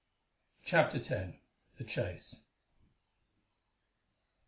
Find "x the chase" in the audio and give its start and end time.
0.97-2.41